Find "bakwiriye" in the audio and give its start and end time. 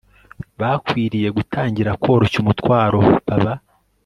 0.59-1.29